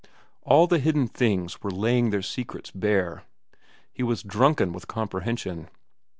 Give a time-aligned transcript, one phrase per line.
[0.41, 3.21] All the hidden things were laying their secrets bare.
[3.93, 5.69] He was drunken with comprehension.